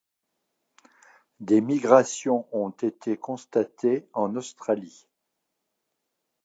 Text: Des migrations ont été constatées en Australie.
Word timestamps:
Des 1.41 1.61
migrations 1.61 2.47
ont 2.55 2.71
été 2.71 3.17
constatées 3.17 4.07
en 4.13 4.35
Australie. 4.35 5.05